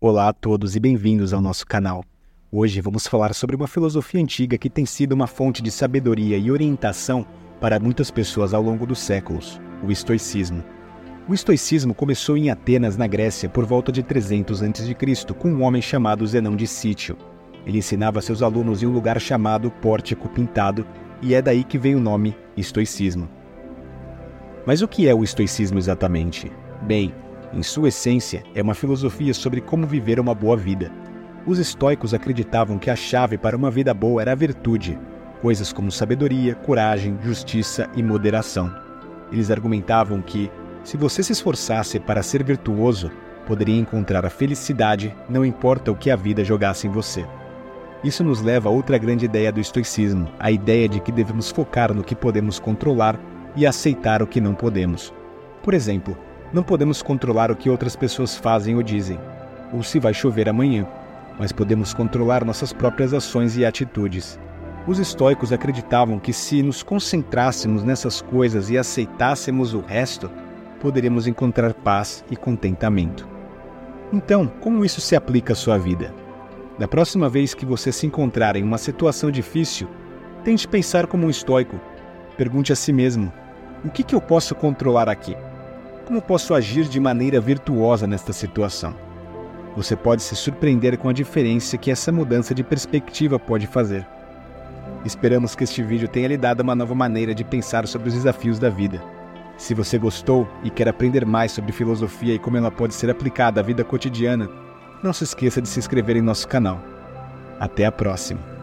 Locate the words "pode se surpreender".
89.94-90.96